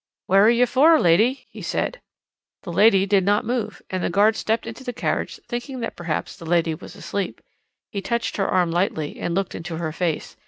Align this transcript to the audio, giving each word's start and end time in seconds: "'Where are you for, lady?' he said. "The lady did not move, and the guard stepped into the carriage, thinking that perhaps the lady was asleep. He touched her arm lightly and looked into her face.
"'Where 0.25 0.43
are 0.43 0.49
you 0.49 0.65
for, 0.65 0.99
lady?' 0.99 1.45
he 1.51 1.61
said. 1.61 2.01
"The 2.63 2.71
lady 2.73 3.05
did 3.05 3.23
not 3.23 3.45
move, 3.45 3.83
and 3.91 4.03
the 4.03 4.09
guard 4.09 4.35
stepped 4.35 4.65
into 4.65 4.83
the 4.83 4.93
carriage, 4.93 5.39
thinking 5.47 5.81
that 5.81 5.95
perhaps 5.95 6.35
the 6.35 6.43
lady 6.43 6.73
was 6.73 6.95
asleep. 6.95 7.39
He 7.91 8.01
touched 8.01 8.37
her 8.37 8.47
arm 8.47 8.71
lightly 8.71 9.19
and 9.19 9.35
looked 9.35 9.53
into 9.53 9.77
her 9.77 9.91
face. 9.91 10.37